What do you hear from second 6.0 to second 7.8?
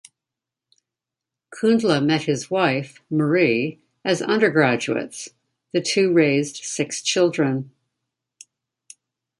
raised six children.